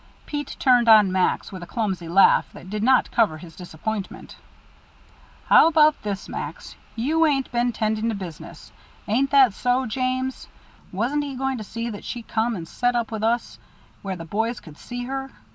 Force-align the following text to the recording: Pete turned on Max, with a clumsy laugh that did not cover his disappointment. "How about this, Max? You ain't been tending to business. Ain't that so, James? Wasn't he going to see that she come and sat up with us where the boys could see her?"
Pete 0.25 0.55
turned 0.57 0.89
on 0.89 1.11
Max, 1.11 1.51
with 1.51 1.61
a 1.61 1.67
clumsy 1.67 2.07
laugh 2.07 2.49
that 2.53 2.71
did 2.71 2.81
not 2.81 3.11
cover 3.11 3.37
his 3.37 3.55
disappointment. 3.55 4.35
"How 5.45 5.67
about 5.67 6.01
this, 6.01 6.27
Max? 6.27 6.75
You 6.95 7.27
ain't 7.27 7.51
been 7.51 7.71
tending 7.71 8.09
to 8.09 8.15
business. 8.15 8.71
Ain't 9.07 9.29
that 9.29 9.53
so, 9.53 9.85
James? 9.85 10.47
Wasn't 10.91 11.23
he 11.23 11.35
going 11.35 11.59
to 11.59 11.63
see 11.63 11.87
that 11.91 12.03
she 12.03 12.23
come 12.23 12.55
and 12.55 12.67
sat 12.67 12.95
up 12.95 13.11
with 13.11 13.23
us 13.23 13.59
where 14.01 14.15
the 14.15 14.25
boys 14.25 14.59
could 14.59 14.79
see 14.79 15.03
her?" 15.03 15.29